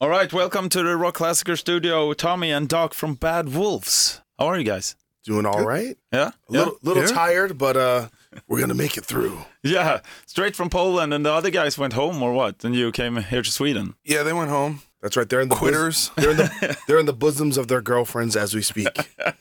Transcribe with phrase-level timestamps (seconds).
[0.00, 4.20] All right, welcome to the Rockklassiker studio, Tommy and Doc from Bad Wolves.
[4.38, 4.94] How are you guys?
[5.24, 5.96] Doing all right.
[6.12, 7.08] Yeah, A little, little Yeah.
[7.08, 8.08] tired, but uh,
[8.46, 9.38] we're gonna make it through.
[9.64, 10.00] yeah.
[10.26, 12.62] Straight from Poland, and the other guys went home, or what?
[12.64, 13.94] And you came here to Sweden.
[14.04, 14.82] Yeah, they went home.
[15.02, 15.28] That's right.
[15.28, 16.10] They're in the bos- Quitters.
[16.16, 18.88] they're in the they're in the bosoms of their girlfriends as we speak.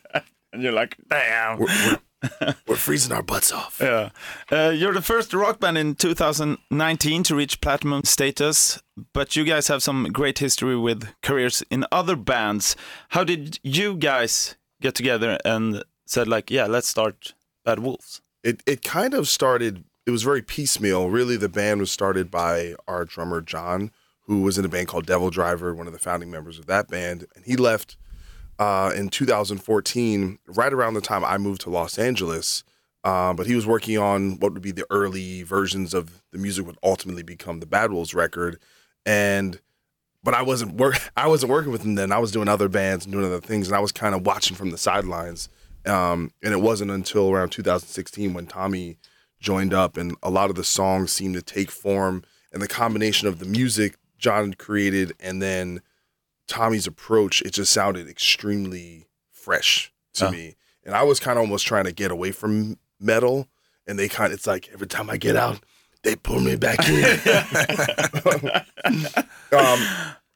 [0.54, 1.60] And you're like, damn.
[1.60, 1.98] We're, we're,
[2.68, 3.80] we're freezing our butts off.
[3.82, 4.10] Yeah.
[4.52, 8.82] Uh, you're the first rock band in 2019 to reach platinum status,
[9.14, 12.76] but you guys have some great history with careers in other bands.
[13.10, 17.34] How did you guys get together and said like, yeah, let's start
[17.64, 18.22] Bad Wolves?
[18.44, 19.84] It it kind of started.
[20.06, 21.10] It was very piecemeal.
[21.10, 23.92] Really, the band was started by our drummer John,
[24.22, 27.26] who was in a band called DevilDriver, one of the founding members of that band,
[27.36, 27.98] and he left
[28.60, 32.64] uh, in 2014, right around the time I moved to Los Angeles.
[33.04, 36.66] Uh, but he was working on what would be the early versions of the music
[36.66, 38.60] would ultimately become the Bad Wolves record,
[39.06, 39.62] and
[40.24, 42.12] but I wasn't work I wasn't working with him then.
[42.12, 44.58] I was doing other bands and doing other things, and I was kind of watching
[44.58, 45.48] from the sidelines.
[45.86, 48.98] Um, and it wasn't until around 2016 when Tommy
[49.40, 53.30] joined up, and a lot of the songs seemed to take form, and the combination
[53.30, 55.82] of the music John created and then
[56.48, 60.32] Tommy's approach, it just sounded extremely fresh to Oh.
[60.32, 60.56] me.
[60.86, 63.48] And I was kind of almost trying to get away from metal,
[63.86, 65.60] and they kind of it's like every time I get out,
[66.04, 67.04] they pull me back in.
[69.52, 69.80] um,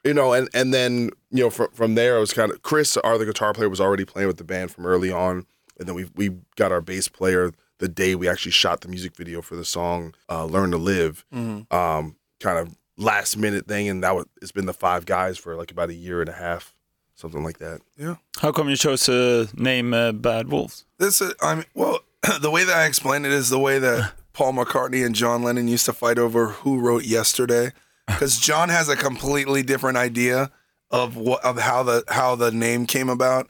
[0.04, 2.96] you know, and and then you know from from there, I was kind of Chris,
[2.98, 5.46] our the guitar player, was already playing with the band from early on,
[5.78, 9.16] and then we we got our bass player the day we actually shot the music
[9.16, 11.72] video for the song uh, "Learn to Live." Mhm.
[11.72, 15.56] Um, kind of last minute thing, and that was it's been the five guys for
[15.56, 16.74] like about a year and a half,
[17.14, 17.80] something like that.
[17.96, 18.16] Yeah.
[18.38, 20.84] How come you chose to name uh, Bad Wolves?
[20.98, 22.00] This is, I mean, well,
[22.40, 25.68] the way that I explain it is the way that Paul McCartney and John Lennon
[25.68, 27.72] used to fight over who wrote yesterday,
[28.06, 30.50] because John has a completely different idea
[30.90, 33.48] of what of how the how the name came about.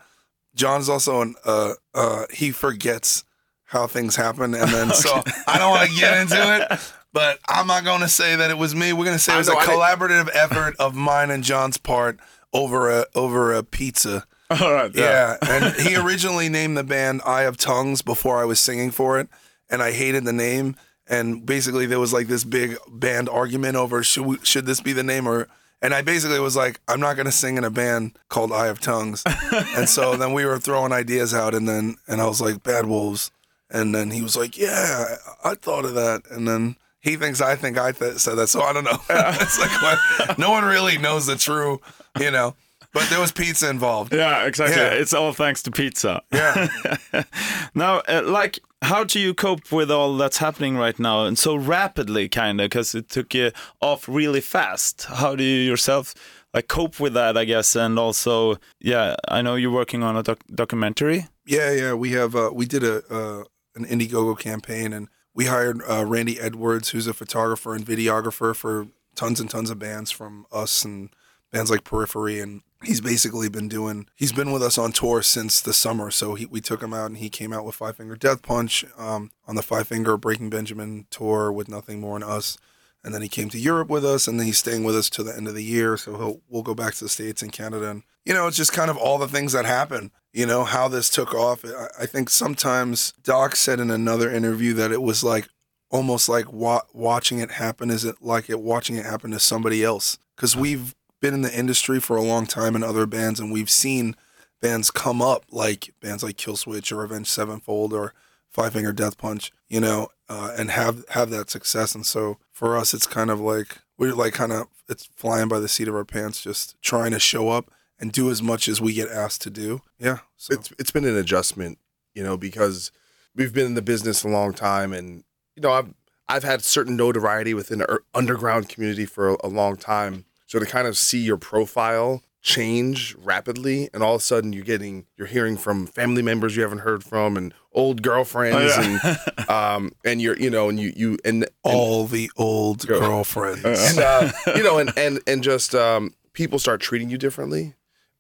[0.54, 3.24] John's also an uh uh he forgets
[3.72, 6.92] how things happen, and then so I don't want to get into it.
[7.12, 8.92] But I'm not going to say that it was me.
[8.92, 11.42] We're going to say it was a know, I didn't- collaborative effort of mine and
[11.42, 12.20] John's part
[12.52, 14.24] over a over a pizza.
[14.50, 14.90] All right.
[14.94, 19.18] Yeah, and he originally named the band Eye of Tongues before I was singing for
[19.18, 19.28] it,
[19.70, 20.76] and I hated the name.
[21.08, 24.92] And basically, there was like this big band argument over should we, should this be
[24.92, 25.48] the name or.
[25.84, 28.78] And I basically was like, I'm not gonna sing in a band called Eye of
[28.80, 29.24] Tongues.
[29.76, 32.86] and so then we were throwing ideas out, and then and I was like, Bad
[32.86, 33.32] Wolves.
[33.72, 36.22] And then he was like, Yeah, I thought of that.
[36.30, 38.48] And then he thinks I think I th- said that.
[38.48, 38.98] So I don't know.
[39.10, 41.80] it's like what, no one really knows the true,
[42.20, 42.54] you know.
[42.92, 44.12] But there was pizza involved.
[44.12, 44.80] Yeah, exactly.
[44.80, 44.90] Yeah.
[44.90, 46.22] It's all thanks to pizza.
[46.30, 46.68] Yeah.
[47.74, 51.56] now, uh, like, how do you cope with all that's happening right now and so
[51.56, 53.50] rapidly, kind of, because it took you
[53.80, 55.04] off really fast?
[55.04, 56.14] How do you yourself
[56.52, 57.38] like cope with that?
[57.38, 61.28] I guess, and also, yeah, I know you're working on a doc- documentary.
[61.46, 61.94] Yeah, yeah.
[61.94, 63.44] We have uh, we did a uh,
[63.74, 68.88] an Indiegogo campaign, and we hired uh, Randy Edwards, who's a photographer and videographer for
[69.14, 71.10] tons and tons of bands from us and
[71.50, 74.06] bands like Periphery, and he's basically been doing.
[74.16, 77.06] He's been with us on tour since the summer, so he, we took him out,
[77.06, 80.50] and he came out with Five Finger Death Punch um, on the Five Finger Breaking
[80.50, 82.56] Benjamin tour with Nothing More than Us.
[83.04, 85.24] And then he came to Europe with us, and then he's staying with us till
[85.24, 85.96] the end of the year.
[85.96, 88.90] So we'll go back to the states and Canada, and you know, it's just kind
[88.90, 90.12] of all the things that happen.
[90.32, 91.64] You know how this took off.
[91.64, 95.48] I, I think sometimes Doc said in another interview that it was like
[95.90, 97.90] almost like wa- watching it happen.
[97.90, 100.18] Is it like it watching it happen to somebody else?
[100.36, 103.70] Because we've been in the industry for a long time in other bands, and we've
[103.70, 104.14] seen
[104.60, 108.14] bands come up like bands like Killswitch or Avenged Sevenfold or
[108.48, 111.94] Five Finger Death Punch, you know, uh, and have have that success.
[111.94, 115.60] And so for us, it's kind of like we're like kind of it's flying by
[115.60, 118.80] the seat of our pants, just trying to show up and do as much as
[118.80, 119.82] we get asked to do.
[119.98, 121.78] Yeah, so It's it's been an adjustment,
[122.14, 122.90] you know, because
[123.34, 125.92] we've been in the business a long time, and you know, I've
[126.28, 130.24] I've had certain notoriety within the underground community for a, a long time.
[130.46, 134.64] So to kind of see your profile change rapidly, and all of a sudden you're
[134.64, 139.92] getting you're hearing from family members you haven't heard from, and old girlfriends, and um,
[140.04, 143.00] and you're you know, and you you and, and all the old Go.
[143.00, 143.64] girlfriends.
[143.64, 147.74] and uh, you know, and and and just um, people start treating you differently,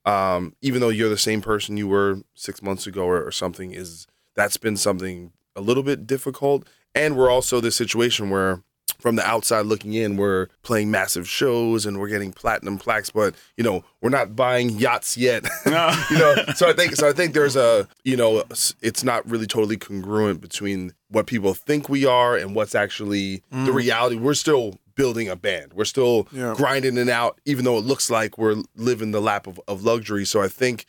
[0.04, 3.72] um, even though you're the same person you were six months ago or, or something.
[3.72, 8.62] Is that's been something a little bit difficult, and we're also this situation where.
[9.02, 13.34] From the outside looking in, we're playing massive shows and we're getting platinum plaques, but
[13.56, 15.44] you know we're not buying yachts yet.
[15.66, 15.92] No.
[16.10, 17.08] you know, so I think so.
[17.08, 18.44] I think there's a you know
[18.80, 23.72] it's not really totally congruent between what people think we are and what's actually the
[23.72, 24.16] reality.
[24.16, 25.72] We're still building a band.
[25.74, 26.54] We're still Yeah.
[26.56, 30.24] grinding it out, even though it looks like we're living the lap of, of luxury.
[30.24, 30.84] So I think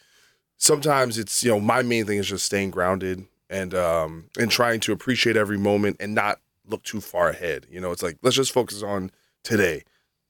[0.58, 4.80] sometimes it's you know my main thing is just staying grounded and um and trying
[4.82, 7.66] to appreciate every moment and not look too far ahead.
[7.70, 9.12] You know, it's like let's just focus on
[9.44, 9.84] today.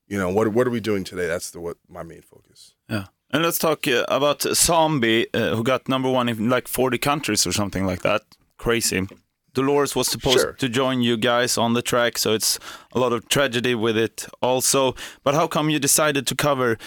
[0.08, 1.28] You know, what what are we doing today?
[1.28, 2.76] That's the what my main focus.
[2.90, 3.06] Yeah.
[3.32, 7.48] And let's talk uh, about Zombie, uh, who got number one in like 40 countries
[7.48, 8.22] or something like that.
[8.58, 9.08] Crazy.
[9.56, 10.54] Dolores was supposed Sure.
[10.54, 12.60] to join you guys on the track, so it's
[12.92, 14.94] a lot of tragedy with it also.
[15.24, 16.78] But how come you decided to cover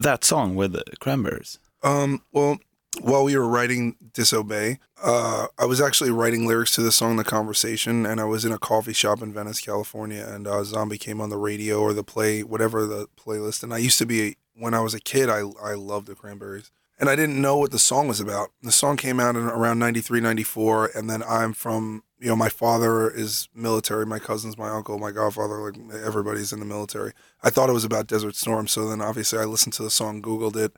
[0.00, 1.58] that song with the Cranberries?
[1.82, 2.58] Um, well,
[3.00, 7.24] while we were writing Disobey, uh, I was actually writing lyrics to the song The
[7.24, 11.20] Conversation, and I was in a coffee shop in Venice, California, and uh, Zombie came
[11.20, 13.62] on the radio or the play, whatever the playlist.
[13.62, 16.70] And I used to be, when I was a kid, I, I loved the Cranberries.
[16.98, 18.50] And I didn't know what the song was about.
[18.62, 22.48] The song came out in around 93, 94, and then I'm from, you know, my
[22.48, 27.12] father is military, my cousin's my uncle, my godfather, like everybody's in the military.
[27.42, 30.22] I thought it was about Desert Storm, so then obviously I listened to the song,
[30.22, 30.76] Googled it,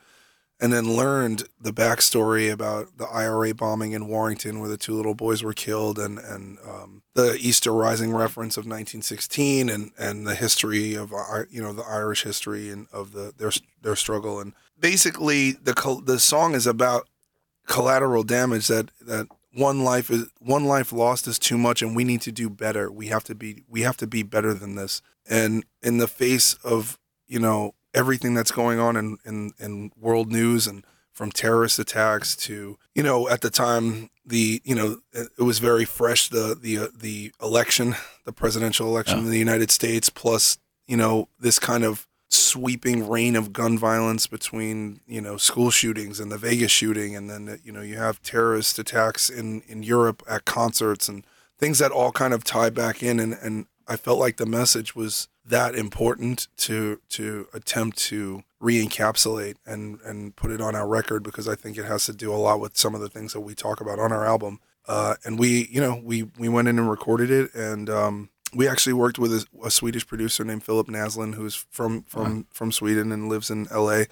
[0.58, 5.14] and then learned the backstory about the IRA bombing in Warrington, where the two little
[5.14, 10.34] boys were killed, and and um, the Easter Rising reference of 1916, and and the
[10.34, 11.12] history of
[11.50, 16.18] you know the Irish history and of the their their struggle, and basically the the
[16.18, 17.08] song is about
[17.66, 22.04] collateral damage that that one life is one life lost is too much and we
[22.04, 22.90] need to do better.
[22.90, 25.02] We have to be we have to be better than this.
[25.28, 30.30] And in the face of you know everything that's going on in in, in world
[30.30, 35.42] news and from terrorist attacks to you know at the time the you know it
[35.42, 37.94] was very fresh the the uh, the election
[38.24, 39.24] the presidential election Yeah.
[39.24, 44.26] in the United States plus you know this kind of sweeping reign of gun violence
[44.26, 48.20] between you know school shootings and the Vegas shooting and then you know you have
[48.22, 51.24] terrorist attacks in in Europe at concerts and
[51.58, 54.96] things that all kind of tie back in and and I felt like the message
[54.96, 61.22] was that important to to attempt to re-encapsulate and and put it on our record
[61.22, 63.40] because I think it has to do a lot with some of the things that
[63.40, 66.78] we talk about on our album uh, and we you know we we went in
[66.78, 70.86] and recorded it and um, we actually worked with a, a Swedish producer named Philip
[70.88, 74.06] Naslin, who's from from from Sweden and lives in L.A.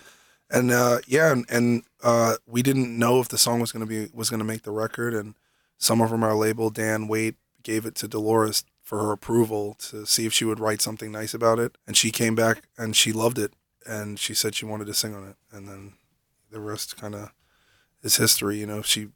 [0.51, 4.09] And uh, yeah, and, and uh, we didn't know if the song was gonna be
[4.13, 5.15] was gonna make the record.
[5.15, 5.35] And
[5.79, 10.27] someone from our label, Dan Waite, gave it to Dolores for her approval to see
[10.27, 11.77] if she would write something nice about it.
[11.87, 13.55] And she came back and she loved it,
[13.87, 15.37] and she said she wanted to sing on it.
[15.51, 15.95] And then
[16.51, 17.33] the rest kind of
[18.03, 18.59] is history.
[18.59, 19.09] You know, she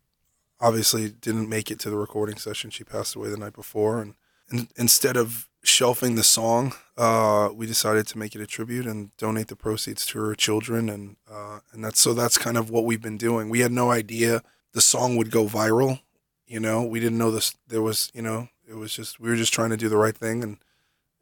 [0.60, 2.70] obviously didn't make it to the recording session.
[2.70, 4.14] She passed away the night before, and
[4.50, 9.14] in, instead of shelving the song, uh, we decided to make it a tribute and
[9.18, 12.84] donate the proceeds to her children, and uh, and that's so that's kind of what
[12.84, 13.50] we've been doing.
[13.50, 14.42] We had no idea
[14.72, 16.00] the song would go viral.
[16.46, 17.54] You know, we didn't know this.
[17.66, 20.16] There was, you know, it was just we were just trying to do the right
[20.16, 20.58] thing, and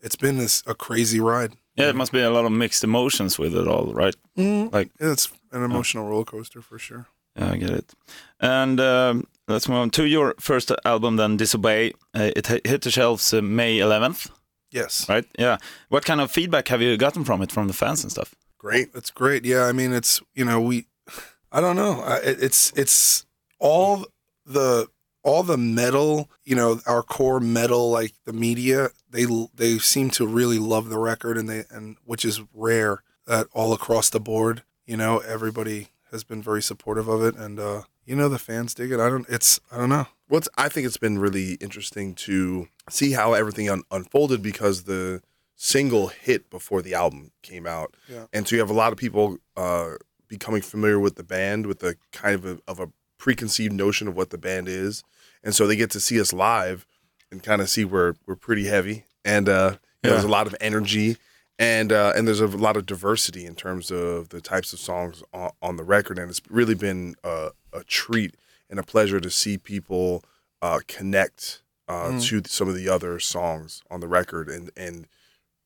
[0.01, 1.53] it's been this a crazy ride.
[1.77, 4.17] Yeah, it must be a lot of mixed emotions with it all, right?
[4.37, 7.07] Like, Yeah, it's an emotional roller coaster for sure.
[7.39, 7.93] yeah, I get it.
[8.41, 11.93] And um, let's move on to your first album, then Disobey.
[12.15, 14.31] Uh, it hit the shelves uh, May 11th,
[14.71, 15.27] Yes, right?
[15.39, 15.59] Yeah.
[15.91, 18.35] What kind of feedback have you gotten from it, from the fans and stuff?
[18.59, 18.93] Great.
[18.95, 19.45] That's great.
[19.45, 20.87] Yeah, I mean, it's you know we,
[21.53, 22.01] I don't know.
[22.01, 23.27] I, it's it's
[23.59, 24.07] all
[24.47, 24.89] the
[25.27, 26.31] all the metal.
[26.45, 30.99] You know, our core metal, like the media, they they seem to really love the
[30.99, 34.63] record, and they and which is rare that all across the board.
[34.87, 38.73] You know, everybody has been very supportive of it, and uh, you know the fans
[38.75, 39.01] dig it.
[39.01, 39.27] I don't.
[39.29, 40.07] It's I don't know.
[40.29, 45.23] What's I think it's been really interesting to see how everything un- unfolded because the
[45.57, 48.27] single hit before the album came out, Yeah.
[48.33, 49.93] and so you have a lot of people uh,
[50.29, 54.15] becoming familiar with the band with the kind of a, of a preconceived notion of
[54.17, 55.03] what the band is,
[55.47, 56.85] and so they get to see us live
[57.31, 60.47] and kind of see we're we're pretty heavy, and uh, you know, there's a lot
[60.47, 61.17] of energy.
[61.59, 65.23] And uh, and there's a lot of diversity in terms of the types of songs
[65.33, 68.35] on, on the record, and it's really been a, a treat
[68.69, 70.23] and a pleasure to see people
[70.61, 72.23] uh, connect uh, Mm.
[72.29, 75.07] to some of the other songs on the record and and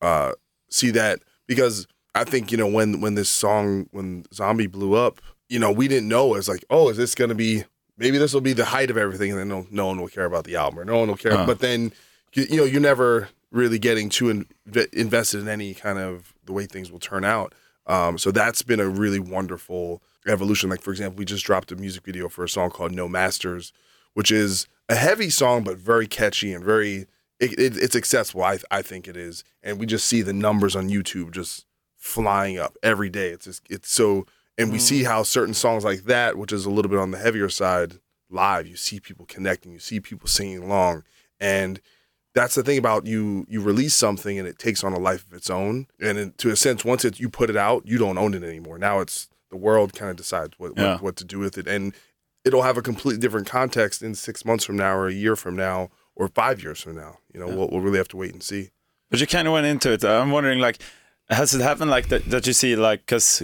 [0.01, 0.31] uh,
[0.69, 5.19] see that because I think you know when when this song when Zombie blew up,
[5.49, 7.65] you know we didn't know it's like oh is this gonna be
[7.97, 10.25] maybe this will be the height of everything and then no, no one will care
[10.25, 11.45] about the album or no one will care Uh.
[11.45, 11.91] but then
[12.33, 14.45] you, you know you're never really getting too in,
[14.93, 17.53] invested in any kind of the way things will turn out.
[17.85, 20.69] Um, so that's been a really wonderful evolution.
[20.69, 23.73] Like for example, we just dropped a music video for a song called No Masters,
[24.13, 27.07] which is a heavy song but very catchy and very
[27.39, 28.43] it, it, it's accessible.
[28.43, 31.65] I I think it is, and we just see the numbers on YouTube just
[31.97, 33.29] flying up every day.
[33.29, 34.25] It's just it's so,
[34.57, 35.05] and we see mm.
[35.05, 38.67] how certain songs like that, which is a little bit on the heavier side, live,
[38.67, 41.03] you see people connecting, you see people singing along,
[41.39, 41.81] and
[42.33, 43.45] that's the thing about you.
[43.49, 45.87] You release something and it takes on a life of its own.
[45.99, 48.43] And in, to a sense, once it you put it out, you don't own it
[48.43, 48.77] anymore.
[48.77, 50.93] Now it's the world kind of decides what, Yeah.
[50.93, 51.93] what what to do with it, and
[52.45, 55.55] it'll have a completely different context in six months from now, or a year from
[55.55, 57.17] now, or five years from now.
[57.33, 58.71] You know, we'll, we'll really have to wait and see.
[59.09, 60.05] But you kind of went into it.
[60.05, 60.81] I'm wondering, like,
[61.29, 62.25] has it happened like that?
[62.29, 63.43] That you see, like, because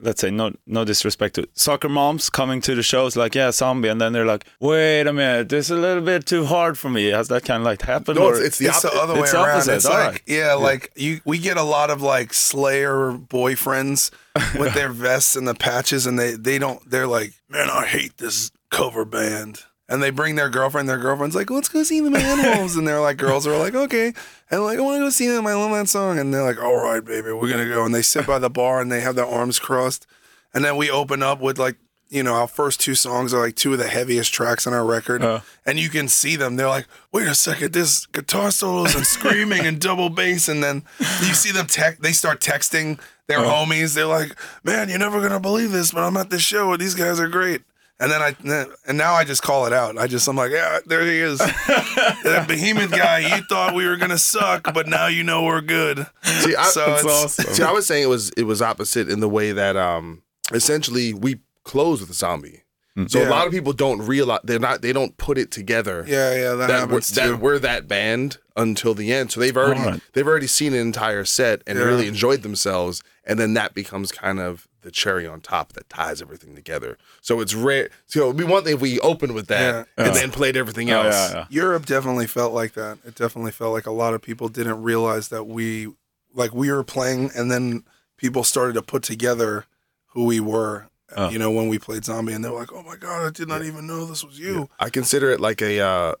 [0.00, 3.88] let's say, no, no disrespect to soccer moms coming to the shows, like, yeah, zombie,
[3.88, 6.88] and then they're like, wait a minute, this is a little bit too hard for
[6.90, 7.06] me.
[7.08, 8.18] Has that kind of like happened?
[8.18, 9.02] No, or- it's, it's the it's the opposite.
[9.02, 9.48] other way It's around.
[9.50, 10.22] opposite, It's all like right.
[10.26, 14.10] yeah, like you we get a lot of like Slayer boyfriends
[14.58, 16.88] with their vests and the patches, and they they don't.
[16.88, 19.64] They're like, man, I hate this cover band.
[19.90, 20.88] And they bring their girlfriend.
[20.88, 22.76] Their girlfriend's like, let's go see the Animals.
[22.76, 24.14] and they're like, girls are like, okay.
[24.50, 25.46] And like, I want to go see them.
[25.46, 26.18] I love that song.
[26.18, 27.84] And they're like, all right, baby, we're gonna go.
[27.84, 30.06] And they sit by the bar and they have their arms crossed.
[30.54, 31.76] And then we open up with like,
[32.08, 34.84] you know, our first two songs are like two of the heaviest tracks on our
[34.84, 35.22] record.
[35.22, 35.40] Uh.
[35.66, 36.56] and you can see them.
[36.56, 40.48] They're like, wait a second, this guitar solos and screaming and double bass.
[40.48, 43.94] And then you see them tech they start texting their homies.
[43.94, 46.94] They're like, man, you're never gonna believe this, but I'm at this show and these
[46.96, 47.62] guys are great.
[48.00, 48.34] And then I
[48.88, 49.98] and now I just call it out.
[49.98, 51.38] I just I'm like, yeah, there he is.
[51.38, 56.06] that behemoth guy, you thought we were gonna suck, but now you know we're good.
[56.24, 57.52] See, I, So it's- awesome.
[57.54, 61.12] See, I was saying it was it was opposite in the way that um essentially
[61.14, 62.62] we close with a zombie.
[63.06, 63.28] So Yeah.
[63.28, 66.48] a lot of people don't realize they're not they don't put it together Yeah, yeah,
[66.54, 67.14] that, that we're, happens too.
[67.20, 69.30] that we're that band until the end.
[69.30, 70.00] So they've already Alright.
[70.12, 71.84] they've already seen an entire set and Yeah.
[71.84, 76.20] really enjoyed themselves, and then that becomes kind of the cherry on top that ties
[76.22, 76.96] everything together.
[77.20, 77.90] So it's rare.
[78.06, 80.04] So it'd be one thing if we opened with that Yeah.
[80.04, 80.20] and Yeah.
[80.20, 81.14] then played everything Oh, else.
[81.14, 81.46] yeah, yeah.
[81.50, 82.98] Europe definitely felt like that.
[83.04, 85.92] It definitely felt like a lot of people didn't realize that we,
[86.34, 87.84] like, we were playing, and then
[88.16, 89.66] people started to put together
[90.08, 90.88] who we were.
[91.16, 91.28] Oh.
[91.28, 93.48] You know, when we played Zombie, and they were like, "Oh my god, I did
[93.48, 96.14] not even know this was you." I consider it like a, uh,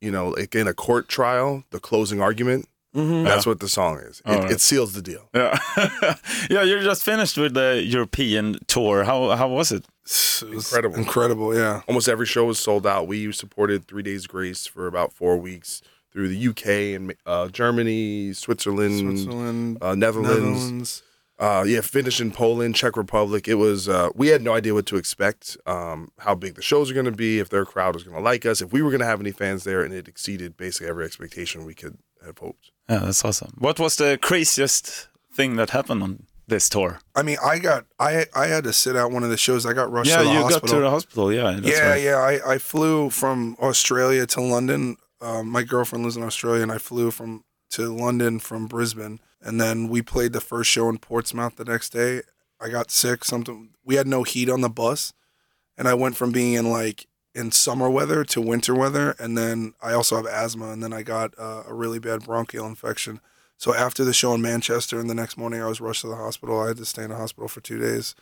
[0.00, 2.68] you know, like in a court trial, the closing argument.
[2.94, 3.24] Mm-hmm.
[3.24, 4.20] That's what the song is.
[4.24, 4.50] It, Alright.
[4.52, 5.28] it seals the deal.
[5.34, 5.58] Yeah,
[6.50, 6.62] yeah.
[6.62, 9.04] You're just finished with the European tour.
[9.04, 9.84] How how was it?
[10.04, 10.96] It was Incredible.
[10.96, 11.54] incredible.
[11.56, 13.06] Yeah, Almost every show was sold out.
[13.08, 15.82] We supported Three Days Grace for about four weeks
[16.12, 20.30] through the UK and uh, Germany, Switzerland, Switzerland, uh, Netherlands.
[20.64, 21.02] Netherlands.
[21.36, 23.48] Uh, yeah, finished in Poland, Czech Republic.
[23.48, 23.88] It was.
[23.88, 25.56] Uh, we had no idea what to expect.
[25.66, 28.22] Um, how big the shows are going to be, if their crowd was going to
[28.22, 30.86] like us, if we were going to have any fans there, and it exceeded basically
[30.88, 32.54] every expectation we could have.
[32.88, 33.52] Yeah, that's awesome.
[33.58, 37.00] What was the craziest thing that happened on this tour?
[37.14, 39.64] I mean, I got, I, I had to sit out one of the shows.
[39.66, 40.68] I got rushed yeah, to the you hospital.
[40.68, 41.32] got to the hospital.
[41.32, 42.02] Yeah, yeah, right.
[42.02, 42.16] yeah.
[42.16, 44.96] I, I flew from Australia to London.
[45.20, 49.60] Um, my girlfriend lives in Australia, and I flew from to London from Brisbane, and
[49.60, 52.22] then we played the first show in Portsmouth the next day.
[52.60, 53.24] I got sick.
[53.24, 55.12] Something we had no heat on the bus,
[55.76, 59.74] and I went from being in like in summer weather to winter weather, and then
[59.82, 63.20] I also have asthma, and then I got uh, a really bad bronchial infection.
[63.56, 66.16] So after the show in Manchester, and the next morning I was rushed to the
[66.16, 66.60] hospital.
[66.60, 68.14] I had to stay in the hospital for two days,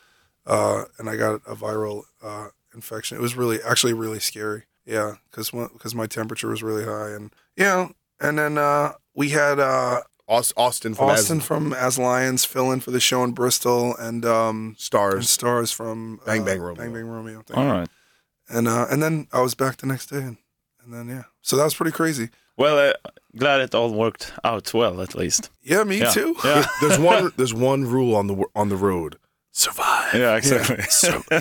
[0.46, 3.16] uh, and I got a viral uh, infection.
[3.18, 4.64] It was really, actually, really scary.
[4.84, 7.88] Yeah, because because my temperature was really high, and yeah,
[8.20, 12.80] and then uh, we had uh, Austin from Austin As- from As Lions fill in
[12.80, 15.30] for the show in Bristol, and um, and Stars.
[15.30, 16.82] stars from uh, Bang Bang Romeo.
[16.82, 17.42] Bang Bang Romeo.
[17.46, 17.70] Thank All you.
[17.70, 17.88] right.
[18.52, 20.36] And uh, and then I was back the next day, and,
[20.84, 22.28] and then yeah, so that was pretty crazy.
[22.56, 22.92] Well, uh,
[23.36, 25.50] glad it all worked out well, at least.
[25.62, 26.10] Yeah, me Yeah.
[26.10, 26.36] too.
[26.44, 27.32] Yeah, there's one.
[27.36, 29.16] There's one rule on the on the road.
[29.52, 30.14] Survive.
[30.14, 30.82] yeah, exactly.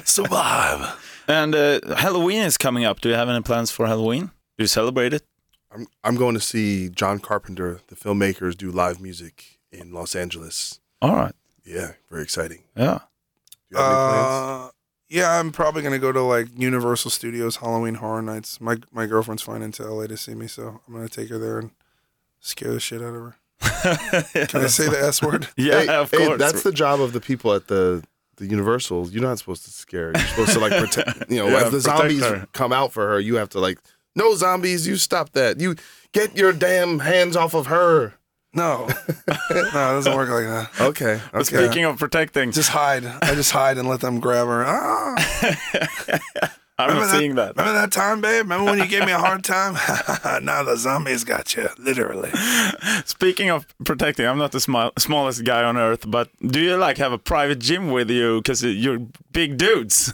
[0.05, 0.95] Survive.
[1.27, 2.99] and uh, Halloween is coming up.
[3.01, 4.25] Do you have any plans for Halloween?
[4.57, 5.23] Do you celebrate it?
[5.73, 10.79] I'm I'm going to see John Carpenter, the filmmakers, do live music in Los Angeles.
[11.01, 11.35] All right.
[11.65, 12.63] Yeah, very exciting.
[12.75, 12.99] Yeah.
[13.69, 14.71] Do you have any plans?
[15.11, 18.61] Yeah, I'm probably gonna go to like Universal Studios Halloween Horror Nights.
[18.61, 21.59] My my girlfriend's flying into LA to see me, so I'm gonna take her there
[21.59, 21.71] and
[22.39, 23.35] scare the shit out of her.
[24.47, 25.47] Can I say the S word?
[25.57, 26.39] Yeah, Hey, of hey, course.
[26.39, 28.03] that's the job of the people at the
[28.37, 29.09] the Universal.
[29.09, 30.13] You're not supposed to scare.
[30.15, 31.29] You're supposed to like protect.
[31.29, 32.47] You know, Yeah, as the zombies her.
[32.53, 33.77] come out for her, you have to like,
[34.15, 34.87] no zombies.
[34.87, 35.59] You stop that.
[35.59, 35.75] You
[36.13, 38.13] get your damn hands off of her.
[38.53, 40.69] No, no, it doesn't work like that.
[40.81, 41.21] Okay.
[41.31, 41.65] But Okay.
[41.65, 43.05] Speaking of protecting, Just hide.
[43.05, 44.65] I just hide and let them grab her.
[44.67, 45.15] Ah,
[46.79, 47.55] I'm remember that- seeing that.
[47.55, 48.43] remember that time, babe?
[48.45, 49.73] Remember when you gave me a hard time?
[50.43, 52.31] now the zombies got you, literally.
[53.05, 56.97] Speaking of protecting, I'm not the smi- smallest guy on earth, but do you like
[56.97, 58.99] have a private gym with you because you're
[59.31, 60.11] big dudes?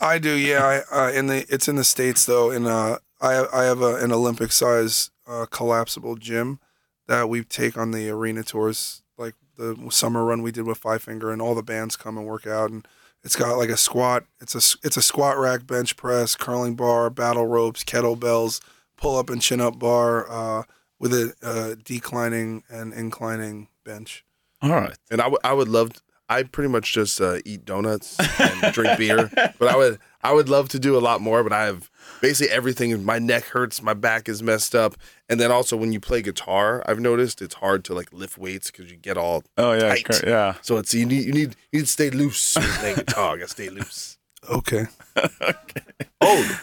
[0.00, 0.82] I do, yeah.
[0.90, 2.50] I, uh, in the it's in the states though.
[2.50, 6.60] In uh, I I have a, an Olympic size uh, collapsible gym
[7.08, 11.02] that we take on the arena tours, like the summer run we did with Five
[11.02, 12.70] Finger, and all the bands come and work out.
[12.70, 12.86] And
[13.24, 14.24] it's got like a squat.
[14.40, 18.60] It's a s- it's a squat rack, bench press, curling bar, battle ropes, kettlebells,
[18.96, 20.30] pull up and chin up bar.
[20.30, 20.62] Uh,
[20.98, 24.24] with a uh, declining and inclining bench.
[24.62, 24.96] All right.
[25.10, 25.90] And I I would love.
[26.28, 30.48] I pretty much just uh, eat donuts and drink beer, but I would I would
[30.48, 31.42] love to do a lot more.
[31.44, 31.90] But I have
[32.20, 33.04] basically everything.
[33.04, 34.96] My neck hurts, my back is messed up,
[35.28, 38.70] and then also when you play guitar, I've noticed it's hard to like lift weights
[38.70, 40.04] because you get all Oh yeah, tight.
[40.04, 40.54] cor- yeah.
[40.62, 43.34] So it's you need you need you need to stay loose when you play guitar.
[43.34, 44.18] You gotta stay loose.
[44.50, 44.86] Okay.
[45.16, 45.46] Okay.
[46.20, 46.60] Oh,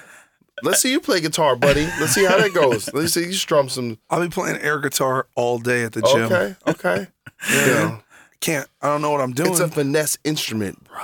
[0.64, 1.86] let's see you play guitar, buddy.
[2.00, 2.92] Let's see how that goes.
[2.94, 3.98] Let's see you strum some.
[4.10, 6.24] I'll be playing air guitar all day at the gym.
[6.24, 7.08] Okay, okay.
[7.52, 8.00] Yeah.
[8.48, 8.70] You Can't.
[8.82, 9.52] I don't know what I'm doing.
[9.52, 10.98] it's a finesse instrument, bro.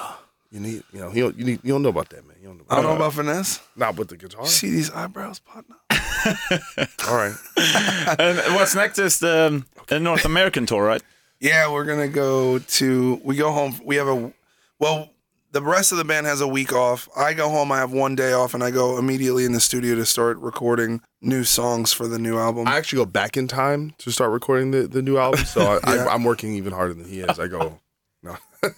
[0.52, 2.36] You need, you know, you don't, you need, you don't know about that, man.
[2.42, 2.64] You don't know.
[2.70, 3.60] I About don't know about finesse.
[3.76, 4.46] Not with the guitar.
[4.48, 5.76] See these eyebrows, partner?
[7.08, 7.36] All right.
[8.20, 11.04] And what's next is the, the North American tour, right?
[11.40, 13.22] Yeah, we're gonna go to.
[13.24, 13.80] We go home.
[13.86, 14.34] We have a.
[14.80, 15.10] Well,
[15.52, 17.10] the rest of the band has a week off.
[17.16, 17.72] I go home.
[17.72, 21.02] I have one day off, and I go immediately in the studio to start recording
[21.22, 22.68] new songs for the new album.
[22.68, 25.96] I actually go back in time to start recording the, the new album, so I,
[25.96, 26.06] Yeah.
[26.06, 27.40] I, I'm working even harder than he is.
[27.40, 27.80] I go,
[28.24, 28.70] no, you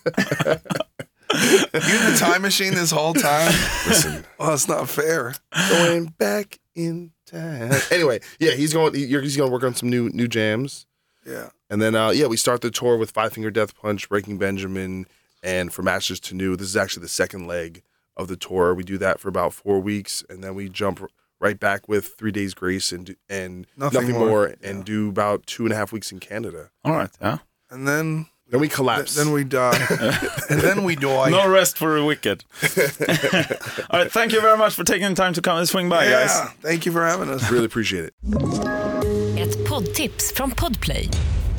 [1.33, 3.47] in the time machine this whole time?
[3.87, 5.33] listen, Oh, it's not fair.
[5.69, 7.73] going back in time.
[7.91, 8.93] Anyway, yeah, he's going.
[8.93, 10.85] He, he's going to work on some new new jams,
[11.25, 11.49] Yeah.
[11.69, 15.05] and then uh, yeah, we start the tour with Five Finger Death Punch, Breaking Benjamin,
[15.43, 16.55] and From Ashes to New.
[16.55, 17.81] This is actually the second leg
[18.17, 18.73] of the tour.
[18.73, 20.99] We do that for about four weeks, and then we jump
[21.39, 24.27] right back with Three Days Grace and do- and Nothing nothing, More.
[24.29, 26.69] more, and do about two and a half weeks in Canada.
[26.83, 27.09] All right.
[27.21, 27.37] Yeah.
[27.69, 29.15] And then Then we th- collapse.
[29.15, 29.77] then we die.
[30.49, 31.29] and then we die.
[31.29, 32.43] No rest for the wicked.
[33.89, 34.11] All right.
[34.11, 36.31] Thank you very much for taking the time to come and swing by, guys.
[36.61, 37.49] Thank you for having us.
[37.49, 38.13] really appreciate it.
[39.37, 41.09] Ett poddtips från Podplay.